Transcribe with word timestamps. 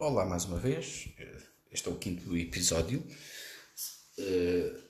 Olá 0.00 0.24
mais 0.24 0.44
uma 0.44 0.60
vez, 0.60 1.08
este 1.72 1.88
é 1.88 1.90
o 1.90 1.98
quinto 1.98 2.36
episódio. 2.36 3.04
Uh, 4.16 4.80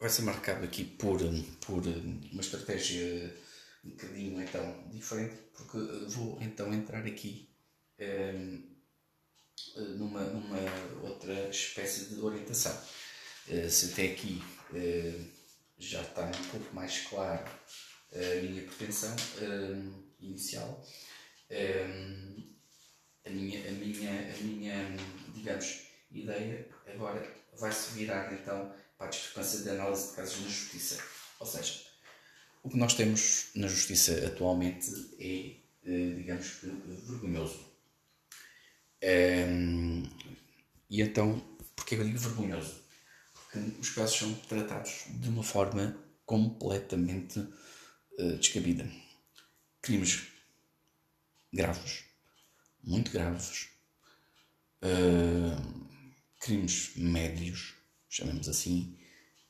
vai 0.00 0.08
ser 0.08 0.22
marcado 0.22 0.64
aqui 0.64 0.82
por, 0.82 1.20
por 1.60 1.82
uma 1.86 2.40
estratégia 2.40 3.36
um 3.84 3.90
bocadinho 3.90 4.40
então 4.40 4.88
diferente, 4.88 5.36
porque 5.52 5.76
vou 6.08 6.38
então 6.40 6.72
entrar 6.72 7.04
aqui 7.04 7.50
um, 8.00 8.62
numa, 9.98 10.24
numa 10.24 10.58
outra 11.02 11.50
espécie 11.50 12.14
de 12.14 12.20
orientação. 12.20 12.82
Se 13.68 13.92
até 13.92 14.06
aqui 14.06 14.42
já 15.76 16.00
está 16.00 16.24
um 16.24 16.48
pouco 16.50 16.74
mais 16.74 17.00
claro 17.08 17.44
a 18.10 18.42
minha 18.42 18.62
pretensão 18.62 19.14
inicial 20.18 20.82
a 23.26 23.30
minha, 23.30 23.68
a 23.68 23.72
minha, 23.72 24.34
a 24.34 24.42
minha 24.42 24.96
digamos, 25.34 25.82
ideia 26.10 26.68
agora 26.86 27.26
vai 27.58 27.72
se 27.72 27.92
virar 27.92 28.32
então 28.32 28.72
para 28.96 29.06
a 29.06 29.10
discrepância 29.10 29.62
de 29.62 29.70
análise 29.70 30.10
de 30.10 30.16
casos 30.16 30.40
na 30.40 30.48
justiça. 30.48 31.04
Ou 31.40 31.46
seja, 31.46 31.82
o 32.62 32.70
que 32.70 32.76
nós 32.76 32.94
temos 32.94 33.50
na 33.54 33.68
justiça 33.68 34.26
atualmente 34.26 34.88
é, 35.18 35.56
eh, 35.84 36.14
digamos 36.16 36.50
que, 36.54 36.66
vergonhoso. 36.66 37.66
Um, 39.02 40.02
e 40.88 41.02
então, 41.02 41.38
porquê 41.74 41.94
eu 41.94 42.04
digo 42.04 42.18
vergonhoso? 42.18 42.82
Porque 43.34 43.58
os 43.80 43.90
casos 43.90 44.18
são 44.18 44.34
tratados 44.34 45.04
de 45.08 45.28
uma 45.28 45.42
forma 45.42 45.96
completamente 46.24 47.38
uh, 47.38 48.36
descabida. 48.38 48.90
Crimes 49.82 50.26
graves, 51.52 52.05
muito 52.86 53.10
graves, 53.10 53.68
uh, 54.82 55.86
crimes 56.38 56.92
médios, 56.96 57.74
chamemos 58.08 58.48
assim, 58.48 58.96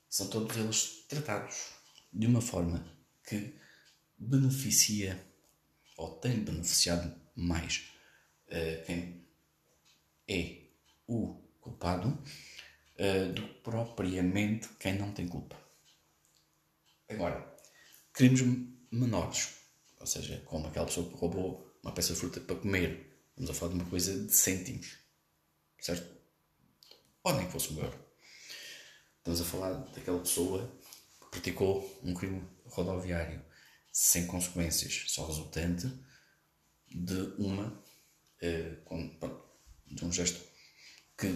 são 0.08 0.28
todos 0.28 0.56
eles 0.56 1.05
tratados 1.06 1.72
de 2.12 2.27
uma 2.27 2.41
forma 2.41 2.83
que 3.28 3.55
beneficia 4.19 5.22
ou 5.98 6.16
tem 6.19 6.42
beneficiado 6.42 7.14
mais 7.34 7.91
uh, 8.48 8.84
quem 8.86 9.27
é 10.27 10.62
o 11.06 11.34
culpado 11.60 12.08
uh, 12.08 13.32
do 13.34 13.42
que 13.42 13.55
propriamente 13.62 14.69
quem 14.80 14.98
não 14.98 15.12
tem 15.12 15.28
culpa. 15.28 15.56
Agora, 17.08 17.55
crimes 18.12 18.41
menores, 18.91 19.55
ou 20.00 20.06
seja, 20.06 20.41
como 20.47 20.66
aquela 20.66 20.86
pessoa 20.86 21.08
que 21.08 21.16
roubou 21.16 21.78
uma 21.82 21.92
peça 21.92 22.14
de 22.14 22.19
fruta 22.19 22.41
para 22.41 22.56
comer 22.56 23.16
Estamos 23.38 23.50
a 23.50 23.54
falar 23.54 23.72
de 23.72 23.80
uma 23.80 23.90
coisa 23.90 24.24
de 24.24 24.34
cêntimos. 24.34 24.96
Certo? 25.78 26.10
Ou 27.22 27.34
nem 27.34 27.44
que 27.44 27.52
fosse 27.52 27.70
um 27.74 27.82
euro. 27.82 27.98
Estamos 29.18 29.42
a 29.42 29.44
falar 29.44 29.72
daquela 29.92 30.20
pessoa 30.20 30.72
que 31.20 31.26
praticou 31.32 32.00
um 32.02 32.14
crime 32.14 32.42
rodoviário 32.64 33.44
sem 33.92 34.26
consequências, 34.26 35.04
só 35.08 35.26
resultante 35.26 35.86
de 36.88 37.20
uma 37.38 37.84
eh, 38.40 38.78
de 39.86 40.04
um 40.04 40.12
gesto 40.12 40.40
que 41.18 41.30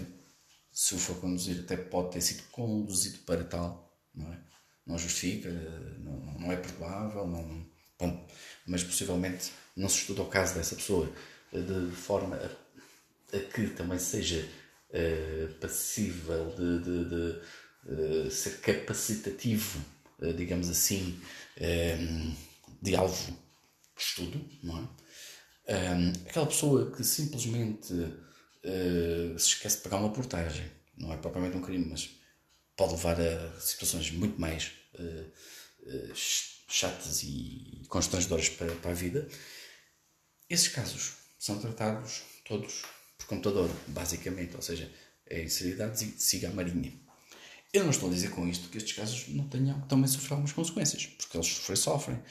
se 0.72 0.94
o 0.94 0.98
for 0.98 1.20
conduzir 1.20 1.60
até 1.60 1.76
pode 1.76 2.12
ter 2.12 2.22
sido 2.22 2.44
conduzido 2.50 3.18
para 3.20 3.44
tal, 3.44 3.94
não 4.14 4.32
é? 4.32 4.42
Não 4.86 4.98
justifica, 4.98 5.50
não, 5.98 6.38
não 6.38 6.52
é 6.52 6.56
perdoável, 6.56 7.26
não, 7.26 7.70
bom, 7.98 8.28
mas 8.66 8.82
possivelmente 8.82 9.52
não 9.76 9.88
se 9.88 9.98
estuda 9.98 10.22
o 10.22 10.28
caso 10.28 10.54
dessa 10.54 10.76
pessoa 10.76 11.12
de 11.52 11.90
forma 11.94 12.36
a, 12.36 13.36
a 13.36 13.40
que 13.40 13.68
também 13.68 13.98
seja 13.98 14.48
uh, 14.90 15.54
passível 15.54 16.54
de, 16.56 16.78
de, 16.78 17.04
de 17.08 18.26
uh, 18.26 18.30
ser 18.30 18.60
capacitativo, 18.60 19.84
uh, 20.20 20.32
digamos 20.32 20.68
assim, 20.68 21.20
um, 21.60 22.34
de 22.80 22.94
alvo 22.94 23.32
de 23.96 24.02
estudo, 24.02 24.48
não 24.62 24.78
é? 24.78 25.00
Um, 25.72 26.12
aquela 26.26 26.46
pessoa 26.46 26.90
que 26.90 27.04
simplesmente 27.04 27.94
se 29.38 29.46
esquece 29.46 29.76
de 29.76 29.82
pagar 29.84 29.98
uma 29.98 30.12
portagem, 30.12 30.68
não 30.96 31.12
é 31.12 31.16
propriamente 31.16 31.56
um 31.56 31.62
crime, 31.62 31.86
mas 31.86 32.10
pode 32.76 32.92
levar 32.92 33.20
a 33.20 33.60
situações 33.60 34.10
muito 34.10 34.38
mais 34.40 34.72
chatas 36.66 37.22
e 37.22 37.82
constrangedoras 37.88 38.48
para, 38.48 38.74
para 38.74 38.90
a 38.90 38.94
vida. 38.94 39.28
Esses 40.48 40.68
casos 40.68 41.19
são 41.40 41.58
tratados 41.58 42.20
todos 42.44 42.82
por 43.16 43.26
computador, 43.26 43.70
basicamente, 43.88 44.54
ou 44.54 44.62
seja, 44.62 44.92
é 45.26 45.42
inserir 45.42 45.74
dados 45.74 46.02
e 46.02 46.06
siga 46.18 46.48
a 46.48 46.52
marinha. 46.52 46.92
Eu 47.72 47.84
não 47.84 47.90
estou 47.90 48.10
a 48.10 48.12
dizer 48.12 48.30
com 48.30 48.46
isto 48.46 48.68
que 48.68 48.76
estes 48.76 48.94
casos 48.94 49.28
não 49.28 49.48
tenham 49.48 49.80
também 49.82 50.06
sofrer 50.06 50.32
algumas 50.32 50.52
consequências, 50.52 51.06
porque 51.06 51.36
eles 51.36 51.46
sofrem, 51.46 51.76
sofrem. 51.76 52.22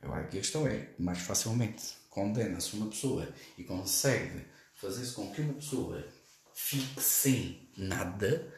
Agora, 0.00 0.22
aqui 0.22 0.38
a 0.38 0.40
questão 0.40 0.66
é, 0.66 0.94
mais 0.98 1.18
facilmente 1.18 1.82
condena-se 2.08 2.74
uma 2.74 2.88
pessoa 2.88 3.28
e 3.58 3.64
consegue 3.64 4.46
fazer-se 4.76 5.12
com 5.12 5.30
que 5.30 5.42
uma 5.42 5.54
pessoa 5.54 6.06
fique 6.54 7.02
sem 7.02 7.68
nada, 7.76 8.50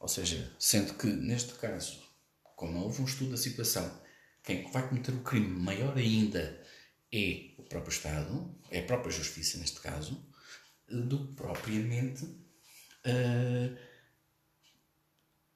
ou 0.00 0.08
seja, 0.08 0.52
sendo 0.58 0.94
que 0.94 1.06
neste 1.06 1.52
caso, 1.54 2.02
como 2.56 2.72
não 2.72 2.82
houve 2.82 3.02
um 3.02 3.04
estudo 3.04 3.30
da 3.30 3.36
situação, 3.36 3.88
quem 4.42 4.68
vai 4.72 4.88
cometer 4.88 5.12
o 5.12 5.22
crime 5.22 5.46
maior 5.46 5.96
ainda 5.96 6.60
é 7.14 7.54
o 7.56 7.62
próprio 7.62 7.92
Estado, 7.92 8.54
é 8.70 8.80
a 8.80 8.84
própria 8.84 9.12
Justiça 9.12 9.58
neste 9.58 9.80
caso, 9.80 10.20
do 10.88 11.28
que 11.28 11.34
propriamente 11.34 12.24
uh, 12.24 13.76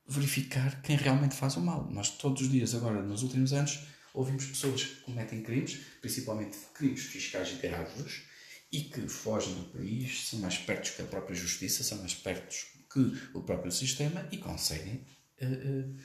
verificar 0.06 0.80
quem 0.82 0.97
realmente 0.97 1.34
faz 1.34 1.56
o 1.56 1.60
mal. 1.60 1.91
Nós 1.91 2.10
todos 2.10 2.42
os 2.42 2.50
dias, 2.50 2.74
agora, 2.74 3.02
nos 3.02 3.22
últimos 3.22 3.52
anos, 3.52 3.80
ouvimos 4.14 4.47
pessoas 4.47 4.84
que 4.84 5.00
cometem 5.02 5.42
crimes, 5.42 5.80
principalmente 6.00 6.56
crimes 6.74 7.02
fiscais 7.02 7.58
graves, 7.60 8.22
e 8.70 8.82
que 8.82 9.08
fogem 9.08 9.54
do 9.54 9.64
país, 9.64 10.28
são 10.28 10.38
mais 10.41 10.58
perto 10.58 10.94
que 10.94 11.02
a 11.02 11.06
própria 11.06 11.34
Justiça, 11.34 11.82
são 11.82 11.98
mais 11.98 12.14
perto 12.14 12.54
que 12.92 13.36
o 13.36 13.42
próprio 13.42 13.72
sistema 13.72 14.28
e 14.30 14.38
conseguem 14.38 15.04
uh, 15.42 15.47
uh, 15.47 15.97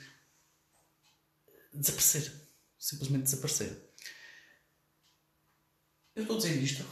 desaparecer. 1.72 2.32
Simplesmente 2.78 3.24
desaparecer. 3.24 3.93
Eu 6.14 6.22
estou 6.22 6.36
dizer 6.36 6.62
isto 6.62 6.84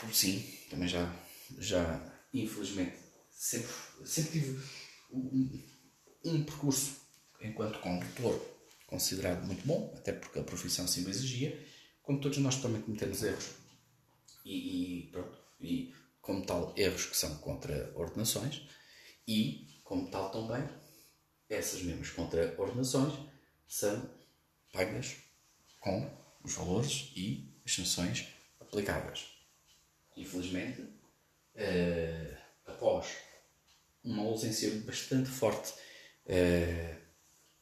porque 0.00 0.14
sim, 0.14 0.40
também 0.70 0.88
já, 0.88 1.12
já 1.58 2.14
infelizmente, 2.32 2.96
sempre, 3.30 3.72
sempre 4.04 4.32
tive 4.32 4.62
um, 5.10 5.62
um 6.24 6.44
percurso 6.44 6.96
enquanto 7.40 7.80
condutor 7.80 8.40
considerado 8.86 9.44
muito 9.44 9.66
bom, 9.66 9.92
até 9.96 10.12
porque 10.12 10.38
a 10.38 10.44
profissão 10.44 10.86
o 10.86 11.10
exigia, 11.10 11.66
como 12.02 12.20
todos 12.20 12.38
nós 12.38 12.56
também 12.62 12.80
cometemos 12.80 13.22
erros. 13.22 13.50
E, 14.44 15.06
e, 15.06 15.10
pronto, 15.10 15.38
e 15.60 15.92
como 16.20 16.46
tal 16.46 16.72
erros 16.76 17.06
que 17.06 17.16
são 17.16 17.36
contra 17.38 17.92
ordenações 17.96 18.62
e 19.26 19.80
como 19.82 20.08
tal 20.08 20.30
também 20.30 20.66
essas 21.48 21.82
mesmas 21.82 22.10
contra 22.10 22.54
ordenações 22.58 23.12
são 23.66 24.08
pagas 24.72 25.16
com 25.80 26.08
os 26.44 26.54
valores 26.54 27.12
e 27.16 27.60
as 27.64 27.74
sanções 27.74 28.37
aplicáveis. 28.68 29.38
Infelizmente, 30.16 30.82
uh, 30.82 32.36
após 32.66 33.16
uma 34.04 34.22
ausência 34.24 34.70
bastante 34.80 35.28
forte 35.28 35.72
uh, 36.26 36.96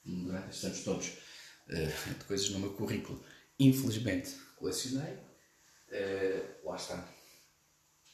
durante 0.05 0.51
estes 0.51 0.65
anos 0.65 0.85
todos 0.85 1.09
uh, 1.09 2.15
de 2.19 2.25
coisas 2.25 2.51
no 2.51 2.61
meu 2.61 2.73
currículo, 2.75 3.23
infelizmente 3.59 4.35
colecionei. 4.57 5.19
lá 6.65 6.77
está. 6.77 7.09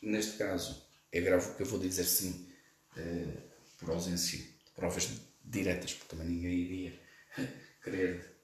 Neste 0.01 0.37
caso, 0.37 0.85
é 1.13 1.21
grave 1.21 1.55
que 1.55 1.63
eu 1.63 1.67
vou 1.67 1.79
dizer 1.79 2.05
sim, 2.05 2.53
por 3.79 3.91
ausência 3.91 4.39
de 4.39 4.71
provas 4.75 5.09
diretas, 5.45 5.95
porque 5.95 6.17
também 6.17 6.27
ninguém 6.27 6.59
iria 6.59 7.01
querer, 7.85 8.37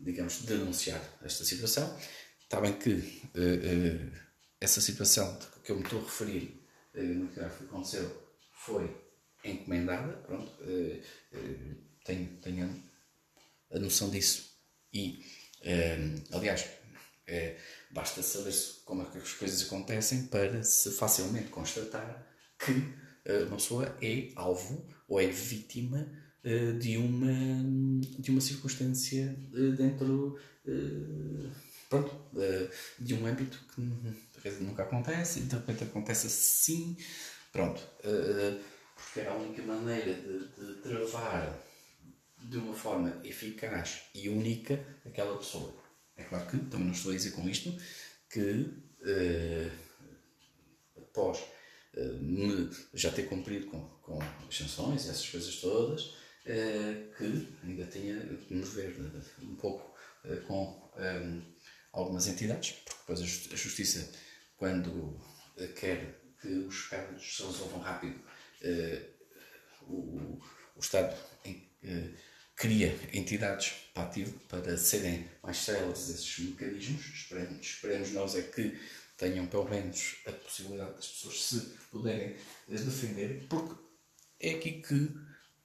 digamos, 0.00 0.42
denunciar 0.42 1.00
esta 1.22 1.44
situação. 1.44 1.96
Está 2.50 2.60
bem 2.60 2.72
que 2.72 2.90
uh, 2.90 2.96
uh, 2.96 4.12
essa 4.60 4.80
situação 4.80 5.38
que 5.62 5.70
eu 5.70 5.76
me 5.76 5.84
estou 5.84 6.00
a 6.00 6.02
referir 6.02 6.60
uh, 6.96 7.28
que 7.28 7.38
aconteceu 7.38 8.10
foi 8.50 8.90
encomendada, 9.44 10.14
pronto, 10.26 10.52
tenho, 12.04 12.26
tenho 12.42 12.84
a 13.72 13.78
noção 13.78 14.10
disso. 14.10 14.50
E, 14.92 15.24
aliás, 16.30 16.68
basta 17.90 18.20
saber 18.22 18.52
como 18.84 19.02
é 19.02 19.06
que 19.06 19.16
as 19.16 19.32
coisas 19.32 19.62
acontecem 19.62 20.26
para 20.26 20.62
se 20.62 20.90
facilmente 20.90 21.48
constatar 21.48 22.26
que 22.58 22.72
uma 23.46 23.56
pessoa 23.56 23.96
é 24.02 24.30
alvo 24.36 24.86
ou 25.08 25.18
é 25.18 25.26
vítima 25.26 26.06
de 26.78 26.98
uma, 26.98 27.32
de 28.18 28.30
uma 28.30 28.42
circunstância 28.42 29.34
dentro 29.78 30.38
pronto, 31.90 32.16
de 32.98 33.14
um 33.14 33.26
âmbito 33.26 33.58
que 33.74 33.80
nunca 34.62 34.84
acontece 34.84 35.40
e 35.40 35.42
de 35.42 35.54
repente 35.54 35.84
acontece 35.84 36.28
assim 36.28 36.96
Pronto. 37.52 37.80
Uh, 38.04 38.60
porque 38.94 39.20
era 39.20 39.32
a 39.32 39.36
única 39.36 39.62
maneira 39.62 40.14
de, 40.14 40.48
de 40.48 40.74
travar 40.82 41.58
de 42.38 42.58
uma 42.58 42.74
forma 42.74 43.20
eficaz 43.24 44.02
e 44.14 44.28
única 44.28 44.82
aquela 45.04 45.36
pessoa. 45.36 45.74
É 46.16 46.22
claro 46.24 46.46
que 46.48 46.58
também 46.58 46.86
não 46.86 46.92
estou 46.92 47.12
a 47.12 47.14
dizer 47.14 47.32
com 47.32 47.48
isto 47.48 47.74
que 48.28 48.66
uh, 49.02 49.70
após 50.96 51.42
me 52.20 52.70
já 52.94 53.10
ter 53.10 53.24
cumprido 53.24 53.66
com, 53.66 53.80
com 54.00 54.22
as 54.48 54.56
sanções 54.56 55.06
e 55.06 55.10
essas 55.10 55.28
coisas 55.28 55.56
todas, 55.56 56.14
que 56.44 57.48
ainda 57.64 57.84
tenha 57.86 58.16
de 58.20 58.54
me 58.54 58.62
ver 58.62 58.96
um 59.42 59.56
pouco 59.56 59.92
com 60.46 60.88
algumas 61.92 62.26
entidades, 62.26 62.72
porque 62.84 63.00
depois 63.00 63.20
a 63.20 63.56
Justiça, 63.56 64.12
quando 64.56 65.20
quer 65.76 66.20
que 66.40 66.48
os 66.48 66.86
casos 66.86 67.36
se 67.36 67.42
resolvam 67.42 67.80
rápido, 67.80 68.20
o, 69.82 70.40
o 70.76 70.80
Estado 70.80 71.16
cria 72.56 72.94
entidades 73.12 73.72
para, 73.94 74.04
ativo, 74.04 74.38
para 74.40 74.76
serem 74.76 75.28
mais 75.42 75.56
células 75.56 76.08
desses 76.08 76.38
mecanismos. 76.38 77.06
Esperemos, 77.06 77.66
esperemos 77.66 78.10
nós 78.12 78.34
é 78.36 78.42
que 78.42 78.78
tenham 79.16 79.46
pelo 79.46 79.68
menos 79.68 80.16
a 80.26 80.32
possibilidade 80.32 80.94
das 80.94 81.08
pessoas 81.08 81.42
se 81.42 81.60
puderem 81.90 82.36
defender, 82.68 83.46
porque 83.48 83.74
é 84.38 84.50
aqui 84.52 84.82
que 84.82 85.10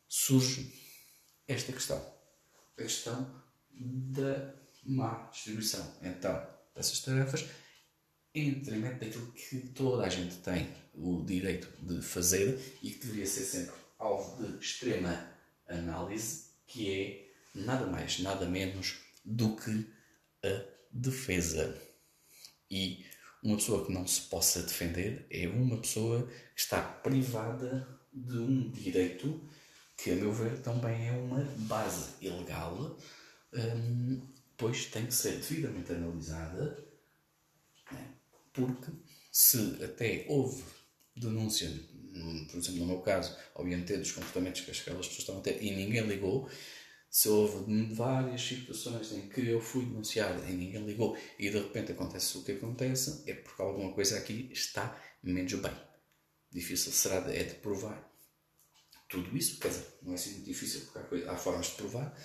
surge 0.07 0.73
esta 1.47 1.71
questão. 1.71 1.97
A 2.77 2.81
questão 2.81 3.43
da 3.71 4.53
má 4.85 5.29
distribuição, 5.31 5.93
então, 6.01 6.47
dessas 6.75 6.99
tarefas 6.99 7.45
em 8.33 8.53
detrimento 8.55 8.99
daquilo 8.99 9.31
que 9.31 9.59
toda 9.69 10.05
a 10.05 10.09
gente 10.09 10.35
tem 10.37 10.67
o 10.93 11.23
direito 11.23 11.69
de 11.81 12.01
fazer 12.01 12.77
e 12.83 12.91
que 12.91 12.99
deveria 12.99 13.25
ser 13.25 13.45
sempre 13.45 13.75
alvo 13.97 14.43
de 14.43 14.63
extrema 14.63 15.31
análise 15.67 16.49
que 16.67 16.91
é 16.91 17.25
nada 17.55 17.87
mais, 17.87 18.19
nada 18.19 18.45
menos 18.45 18.97
do 19.23 19.55
que 19.55 19.89
a 20.43 20.63
defesa. 20.91 21.81
E 22.69 23.05
uma 23.41 23.55
pessoa 23.55 23.85
que 23.85 23.93
não 23.93 24.05
se 24.05 24.21
possa 24.21 24.61
defender 24.63 25.25
é 25.29 25.47
uma 25.47 25.77
pessoa 25.77 26.27
que 26.27 26.59
está 26.59 26.81
privada 26.81 27.87
de 28.11 28.37
um 28.37 28.69
direito 28.71 29.49
que, 29.97 30.11
a 30.11 30.15
meu 30.15 30.33
ver, 30.33 30.61
também 30.61 31.07
é 31.07 31.11
uma 31.11 31.41
base 31.59 32.09
ilegal, 32.21 32.97
hum, 33.53 34.34
pois 34.57 34.85
tem 34.85 35.05
que 35.05 35.13
ser 35.13 35.33
devidamente 35.37 35.91
analisada, 35.91 36.85
né? 37.91 38.13
porque 38.53 38.91
se 39.31 39.83
até 39.83 40.25
houve 40.29 40.63
denúncia 41.15 41.69
por 42.49 42.57
exemplo, 42.57 42.79
no 42.79 42.85
meu 42.85 43.01
caso, 43.01 43.35
obviamente 43.55 43.97
dos 43.97 44.11
comportamentos 44.11 44.61
que 44.61 44.71
aquelas 44.71 45.07
pessoas 45.07 45.19
estão 45.19 45.37
a 45.39 45.41
ter 45.41 45.61
e 45.61 45.75
ninguém 45.75 46.07
ligou, 46.07 46.49
se 47.09 47.29
houve 47.29 47.93
várias 47.93 48.41
situações 48.41 49.11
em 49.11 49.29
que 49.29 49.47
eu 49.47 49.61
fui 49.61 49.85
denunciar 49.85 50.37
e 50.49 50.53
ninguém 50.53 50.85
ligou 50.85 51.17
e 51.39 51.49
de 51.49 51.57
repente 51.57 51.91
acontece 51.91 52.37
o 52.37 52.43
que 52.43 52.53
acontece, 52.53 53.23
é 53.29 53.33
porque 53.33 53.61
alguma 53.61 53.93
coisa 53.93 54.17
aqui 54.17 54.49
está 54.51 55.01
menos 55.23 55.53
bem. 55.53 55.73
Difícil 56.51 56.91
será 56.91 57.19
de, 57.21 57.35
é 57.35 57.43
de 57.43 57.55
provar 57.55 58.11
tudo 59.09 59.35
isso, 59.35 59.59
quer 59.59 59.69
dizer, 59.69 59.87
não 60.01 60.13
é 60.13 60.15
assim 60.15 60.41
difícil 60.43 60.81
porque 60.81 60.99
há, 60.99 61.03
coisa, 61.03 61.31
há 61.31 61.37
formas 61.37 61.67
de 61.67 61.73
provar, 61.73 62.17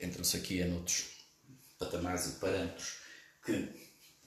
entram-se 0.00 0.36
aqui 0.36 0.60
em 0.60 0.72
outros 0.72 1.21
patamares 1.84 2.26
e 2.26 2.30
parâmetros 2.40 2.98
que 3.44 3.52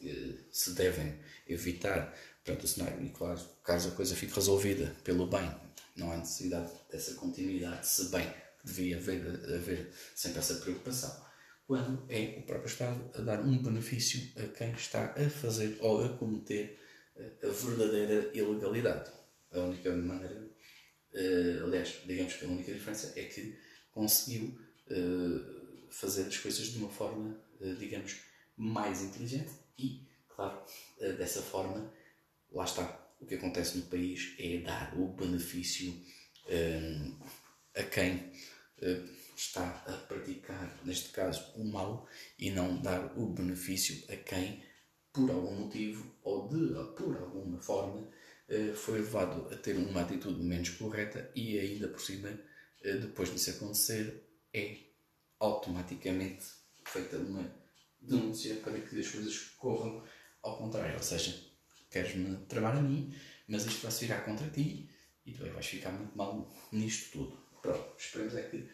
eh, 0.02 0.36
se 0.52 0.72
devem 0.72 1.18
evitar 1.48 2.14
perante 2.44 2.66
o 2.66 2.68
cenário. 2.68 3.10
Claro, 3.12 3.40
caso 3.64 3.90
a 3.90 3.92
coisa 3.92 4.16
fique 4.16 4.34
resolvida 4.34 4.96
pelo 5.04 5.28
bem, 5.28 5.50
não 5.96 6.12
há 6.12 6.18
necessidade 6.18 6.72
dessa 6.92 7.14
continuidade, 7.16 7.88
se 7.88 8.10
bem 8.10 8.28
que 8.60 8.66
devia 8.66 8.98
haver, 8.98 9.26
haver 9.54 9.94
sempre 10.16 10.40
essa 10.40 10.56
preocupação. 10.56 11.26
Quando 11.66 12.06
é 12.10 12.38
o 12.40 12.44
próprio 12.44 12.70
Estado 12.70 13.12
a 13.16 13.22
dar 13.22 13.42
um 13.42 13.58
benefício 13.58 14.32
a 14.38 14.48
quem 14.56 14.72
está 14.74 15.16
a 15.18 15.30
fazer 15.30 15.78
ou 15.80 16.06
a 16.06 16.10
cometer 16.10 16.80
a 17.18 17.48
verdadeira 17.48 18.30
ilegalidade. 18.38 19.10
A 19.52 19.60
única 19.60 19.96
maneira, 19.96 20.48
uh, 21.14 21.64
aliás, 21.64 22.02
digamos 22.06 22.34
que 22.34 22.46
a 22.46 22.50
única 22.50 22.74
diferença 22.74 23.14
é 23.16 23.24
que 23.24 23.58
conseguiu 23.92 24.60
fazer 25.90 26.28
as 26.28 26.38
coisas 26.38 26.68
de 26.68 26.78
uma 26.78 26.90
forma, 26.90 27.36
digamos, 27.80 28.22
mais 28.58 29.02
inteligente 29.02 29.52
e, 29.78 30.08
claro, 30.30 30.64
dessa 31.18 31.42
forma 31.42 31.94
lá 32.52 32.66
está. 32.66 33.02
O 33.20 33.26
que 33.26 33.36
acontece 33.36 33.78
no 33.78 33.86
país 33.86 34.36
é 34.38 34.58
dar 34.58 34.94
o 35.00 35.08
benefício 35.08 35.94
um, 36.48 37.20
a 37.76 37.84
quem 37.84 38.32
está 39.36 39.84
a 39.88 39.94
praticar, 40.08 40.80
neste 40.84 41.10
caso, 41.10 41.54
o 41.56 41.66
mal 41.66 42.08
e 42.38 42.52
não 42.52 42.82
dar 42.82 43.18
o 43.18 43.28
benefício 43.28 44.04
a 44.14 44.18
quem, 44.18 44.64
por 45.12 45.32
algum 45.32 45.56
motivo 45.56 46.14
ou 46.24 46.50
de, 46.50 46.74
por 46.96 47.18
alguma 47.18 47.62
forma, 47.62 48.08
foi 48.76 49.00
levado 49.00 49.52
a 49.52 49.58
ter 49.58 49.76
uma 49.76 50.02
atitude 50.02 50.44
menos 50.44 50.70
correta 50.72 51.32
e 51.36 51.58
ainda 51.58 51.88
por 51.88 52.02
cima, 52.02 52.30
depois 52.84 53.32
disso 53.32 53.52
acontecer, 53.52 54.24
é 54.54 54.78
automaticamente 55.40 56.46
feita 56.86 57.18
uma 57.18 57.44
denúncia 58.00 58.56
para 58.56 58.80
que 58.80 59.00
as 59.00 59.08
coisas 59.08 59.38
corram 59.58 60.04
ao 60.42 60.58
contrário, 60.58 60.96
ou 60.96 61.04
seja, 61.04 61.36
queres-me 61.90 62.38
tramar 62.46 62.78
a 62.78 62.82
mim, 62.82 63.14
mas 63.48 63.66
isto 63.66 63.82
vai 63.82 63.92
se 63.92 64.06
virar 64.06 64.22
contra 64.22 64.48
ti 64.50 64.90
e 65.26 65.34
tu 65.34 65.50
vais 65.52 65.66
ficar 65.66 65.92
muito 65.92 66.16
mal 66.16 66.52
nisto 66.72 67.12
tudo. 67.12 67.46
Pronto, 67.62 67.96
esperemos 67.98 68.36
é 68.36 68.44
que 68.44 68.70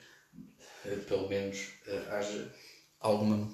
eh, 0.86 0.96
pelo 1.08 1.30
menos 1.30 1.70
eh, 1.88 2.08
haja 2.10 2.54
alguma 3.00 3.50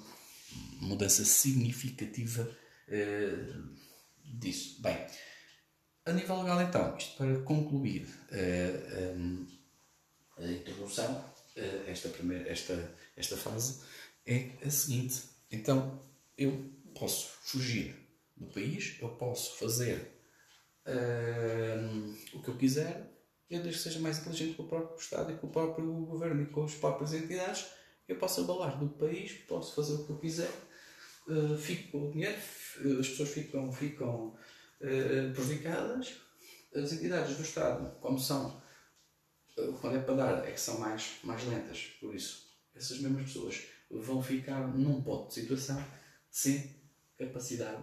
mudança 0.80 1.24
significativa 1.24 2.56
eh, 2.88 3.52
disso. 4.24 4.82
Bem, 4.82 5.06
a 6.04 6.12
nível 6.12 6.40
legal 6.42 6.60
então, 6.62 6.96
isto 6.96 7.16
para 7.16 7.38
concluir 7.42 8.08
a 10.38 10.44
introdução, 10.44 11.24
esta, 11.86 12.08
primeira, 12.08 12.48
esta, 12.48 12.96
esta 13.16 13.36
fase 13.36 13.82
é 14.28 14.52
a 14.62 14.70
seguinte. 14.70 15.22
Então, 15.50 16.00
eu 16.36 16.70
posso 16.98 17.28
fugir 17.42 17.96
do 18.36 18.46
país, 18.46 18.96
eu 19.00 19.08
posso 19.10 19.56
fazer 19.56 20.20
uh, 20.86 22.36
o 22.36 22.42
que 22.42 22.48
eu 22.48 22.56
quiser, 22.56 23.10
eu 23.48 23.62
desde 23.62 23.78
que 23.78 23.88
seja 23.88 24.00
mais 24.00 24.18
inteligente 24.18 24.54
com 24.54 24.64
o 24.64 24.68
próprio 24.68 25.00
Estado 25.00 25.32
e 25.32 25.36
com 25.38 25.46
o 25.46 25.50
próprio 25.50 25.86
governo 26.04 26.42
e 26.42 26.46
com 26.46 26.64
as 26.64 26.74
próprias 26.74 27.14
entidades, 27.14 27.66
eu 28.06 28.16
posso 28.16 28.42
abalar 28.42 28.78
do 28.78 28.88
país, 28.90 29.32
posso 29.48 29.74
fazer 29.74 29.94
o 29.94 30.04
que 30.04 30.12
eu 30.12 30.18
quiser, 30.18 30.52
uh, 31.26 31.56
fico 31.56 31.90
com 31.92 32.08
o 32.08 32.12
dinheiro, 32.12 32.36
as 33.00 33.08
pessoas 33.08 33.30
ficam, 33.30 33.72
ficam 33.72 34.36
uh, 34.80 35.32
prejudicadas, 35.34 36.16
as 36.74 36.92
entidades 36.92 37.36
do 37.36 37.42
Estado, 37.42 37.98
como 38.00 38.18
são, 38.18 38.62
quando 39.80 39.96
é 39.96 40.00
para 40.00 40.14
dar, 40.14 40.46
é 40.46 40.52
que 40.52 40.60
são 40.60 40.78
mais, 40.78 41.18
mais 41.24 41.42
lentas, 41.44 41.96
por 41.98 42.14
isso 42.14 42.48
essas 42.78 43.00
mesmas 43.00 43.24
pessoas 43.24 43.66
vão 43.90 44.22
ficar 44.22 44.68
num 44.68 45.02
ponto 45.02 45.28
de 45.28 45.34
situação 45.34 45.84
sem 46.30 46.78
capacidade 47.18 47.82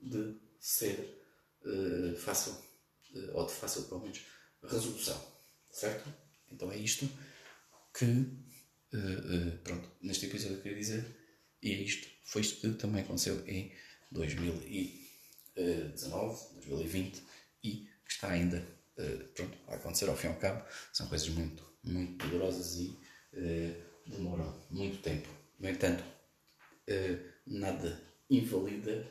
de 0.00 0.36
ser 0.58 1.22
uh, 1.64 2.16
fácil, 2.16 2.52
uh, 2.52 3.34
ou 3.34 3.46
de 3.46 3.52
fácil, 3.52 3.84
pelo 3.84 4.00
menos, 4.00 4.26
resolução. 4.62 5.32
Certo? 5.70 6.12
Então 6.50 6.72
é 6.72 6.76
isto 6.76 7.08
que, 7.96 8.04
uh, 8.04 9.58
pronto, 9.62 9.88
neste 10.00 10.26
episódio 10.26 10.56
eu 10.56 10.62
queria 10.62 10.78
dizer, 10.78 11.06
e 11.62 11.72
é 11.72 11.76
isto, 11.76 12.08
foi 12.24 12.42
isto 12.42 12.60
que 12.60 12.72
também 12.74 13.02
aconteceu 13.02 13.46
em 13.46 13.72
2019, 14.12 16.54
2020 16.54 17.22
e 17.62 17.88
que 18.04 18.12
está 18.12 18.30
ainda 18.30 18.66
pronto, 19.34 19.58
a 19.66 19.74
acontecer 19.74 20.08
ao 20.08 20.16
fim 20.16 20.28
e 20.28 20.30
ao 20.30 20.38
cabo. 20.38 20.64
São 20.92 21.08
coisas 21.08 21.28
muito, 21.30 21.64
muito 21.82 22.24
poderosas 22.24 22.76
e 22.76 22.96
demoram 24.06 24.54
muito 24.70 25.02
tempo. 25.02 25.28
No 25.58 25.68
entanto, 25.68 26.04
nada 27.46 28.00
invalida 28.28 29.06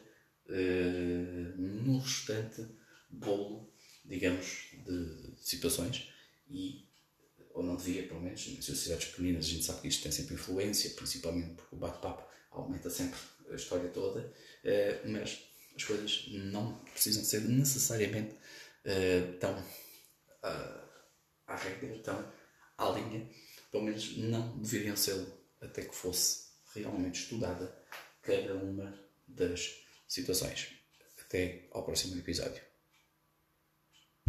uh, 0.48 1.62
no 1.62 2.00
restante 2.00 2.66
bolo, 3.10 3.72
digamos, 4.06 4.70
de 4.86 5.34
situações 5.38 6.10
e 6.50 6.88
ou 7.54 7.62
não 7.62 7.76
devia, 7.76 8.08
pelo 8.08 8.20
menos, 8.20 8.48
em 8.48 8.60
sociedades 8.62 9.10
pequeninas 9.10 9.46
a 9.46 9.50
gente 9.50 9.64
sabe 9.64 9.82
que 9.82 9.88
isto 9.88 10.02
tem 10.02 10.12
sempre 10.12 10.34
influência, 10.34 10.90
principalmente 10.92 11.54
porque 11.54 11.76
o 11.76 11.78
bate-papo 11.78 12.28
aumenta 12.50 12.90
sempre 12.90 13.20
a 13.52 13.56
história 13.56 13.90
toda, 13.90 14.22
uh, 14.22 15.10
mas 15.10 15.40
as 15.76 15.84
coisas 15.84 16.28
não 16.30 16.80
precisam 16.86 17.24
ser 17.24 17.42
necessariamente 17.42 18.36
tão 19.40 19.56
à 21.48 21.56
regra, 21.56 21.98
tão 22.00 22.34
à 22.78 22.90
linha, 22.90 23.28
pelo 23.74 23.86
menos 23.86 24.15
não 24.18 24.56
deveriam 24.60 24.96
ser 24.96 25.25
até 25.60 25.82
que 25.82 25.96
fosse 25.96 26.44
realmente 26.75 27.24
estudada 27.24 27.75
cada 28.22 28.53
uma 28.53 28.94
das 29.27 29.84
situações. 30.08 30.75
Até 31.20 31.68
ao 31.72 31.84
próximo 31.84 32.15
episódio. 32.15 32.62